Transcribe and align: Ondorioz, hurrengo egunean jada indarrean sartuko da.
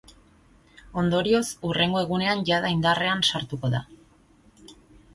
Ondorioz, 1.01 1.43
hurrengo 1.69 2.01
egunean 2.07 2.43
jada 2.51 2.75
indarrean 2.79 3.25
sartuko 3.31 3.75
da. 3.79 3.87